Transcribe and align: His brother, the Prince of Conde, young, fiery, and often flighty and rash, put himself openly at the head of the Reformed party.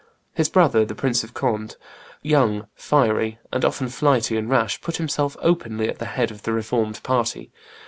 His 0.33 0.49
brother, 0.49 0.83
the 0.83 0.95
Prince 0.95 1.23
of 1.23 1.35
Conde, 1.35 1.75
young, 2.23 2.65
fiery, 2.73 3.37
and 3.53 3.63
often 3.63 3.87
flighty 3.87 4.35
and 4.35 4.49
rash, 4.49 4.81
put 4.81 4.97
himself 4.97 5.37
openly 5.43 5.87
at 5.89 5.99
the 5.99 6.05
head 6.17 6.31
of 6.31 6.41
the 6.41 6.53
Reformed 6.53 7.03
party. 7.03 7.51